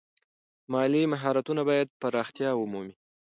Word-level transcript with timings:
مالي 0.71 1.03
مهارتونه 1.13 1.61
باید 1.69 1.87
پراختیا 2.01 2.51
ومومي. 2.57 2.93